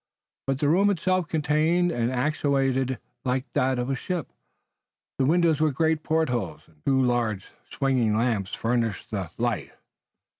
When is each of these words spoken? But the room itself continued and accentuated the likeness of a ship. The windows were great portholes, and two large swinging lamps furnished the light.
But 0.47 0.57
the 0.57 0.67
room 0.67 0.89
itself 0.89 1.27
continued 1.27 1.91
and 1.91 2.11
accentuated 2.11 2.89
the 2.89 2.99
likeness 3.29 3.77
of 3.77 3.87
a 3.91 3.95
ship. 3.95 4.31
The 5.19 5.25
windows 5.25 5.59
were 5.61 5.71
great 5.71 6.01
portholes, 6.01 6.61
and 6.65 6.83
two 6.83 6.99
large 6.99 7.49
swinging 7.69 8.17
lamps 8.17 8.55
furnished 8.55 9.11
the 9.11 9.29
light. 9.37 9.73